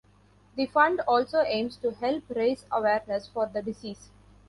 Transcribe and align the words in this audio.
The 0.55 0.65
fund 0.65 0.99
also 1.01 1.41
aims 1.43 1.77
to 1.77 1.91
help 1.91 2.23
raise 2.29 2.65
awareness 2.71 3.27
for 3.27 3.45
the 3.45 3.61
disease. 3.61 4.09